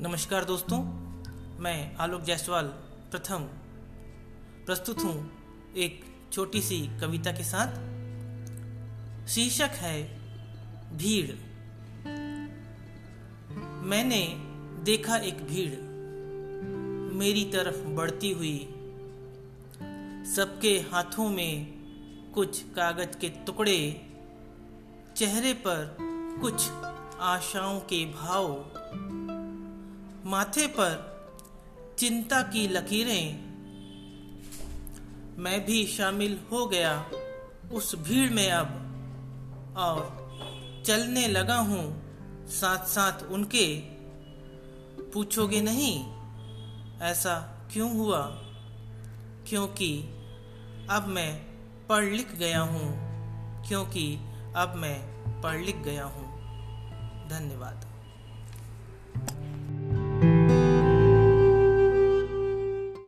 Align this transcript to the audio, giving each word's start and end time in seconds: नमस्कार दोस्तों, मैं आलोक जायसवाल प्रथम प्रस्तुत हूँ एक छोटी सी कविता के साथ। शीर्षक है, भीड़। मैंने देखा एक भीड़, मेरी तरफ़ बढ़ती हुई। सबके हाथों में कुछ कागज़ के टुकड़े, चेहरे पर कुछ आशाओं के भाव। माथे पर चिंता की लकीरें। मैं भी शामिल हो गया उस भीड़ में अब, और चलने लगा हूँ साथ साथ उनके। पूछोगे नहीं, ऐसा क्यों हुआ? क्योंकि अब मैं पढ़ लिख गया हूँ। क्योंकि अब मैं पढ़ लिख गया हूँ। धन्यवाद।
नमस्कार 0.00 0.44
दोस्तों, 0.44 0.78
मैं 1.58 1.96
आलोक 1.96 2.22
जायसवाल 2.22 2.66
प्रथम 3.10 3.44
प्रस्तुत 4.66 4.98
हूँ 4.98 5.30
एक 5.76 6.04
छोटी 6.32 6.62
सी 6.62 7.00
कविता 7.00 7.32
के 7.32 7.44
साथ। 7.44 7.72
शीर्षक 9.28 9.70
है, 9.74 10.02
भीड़। 10.96 11.32
मैंने 13.86 14.22
देखा 14.84 15.16
एक 15.16 15.42
भीड़, 15.46 15.80
मेरी 17.16 17.44
तरफ़ 17.44 17.88
बढ़ती 17.88 18.32
हुई। 18.32 18.58
सबके 20.36 20.78
हाथों 20.92 21.28
में 21.30 21.66
कुछ 22.34 22.62
कागज़ 22.62 23.18
के 23.18 23.28
टुकड़े, 23.28 24.10
चेहरे 25.16 25.52
पर 25.52 25.96
कुछ 26.40 26.68
आशाओं 27.18 27.80
के 27.80 28.04
भाव। 28.04 28.72
माथे 30.26 30.66
पर 30.66 31.16
चिंता 31.98 32.42
की 32.42 32.68
लकीरें। 32.68 33.38
मैं 35.38 35.66
भी 35.66 35.86
शामिल 35.86 36.40
हो 36.52 36.66
गया 36.66 37.10
उस 37.72 37.94
भीड़ 37.94 38.32
में 38.32 38.50
अब, 38.50 38.66
और 39.76 40.26
चलने 40.86 41.28
लगा 41.28 41.56
हूँ 41.56 42.02
साथ 42.48 42.86
साथ 42.86 43.22
उनके। 43.22 43.80
पूछोगे 45.12 45.60
नहीं, 45.60 46.04
ऐसा 47.00 47.68
क्यों 47.72 47.96
हुआ? 47.96 48.22
क्योंकि 49.48 50.02
अब 50.90 51.04
मैं 51.08 51.38
पढ़ 51.86 52.04
लिख 52.04 52.34
गया 52.34 52.60
हूँ। 52.60 53.06
क्योंकि 53.68 54.18
अब 54.56 54.74
मैं 54.76 54.98
पढ़ 55.42 55.60
लिख 55.60 55.76
गया 55.76 56.04
हूँ। 56.04 56.26
धन्यवाद। 57.28 57.95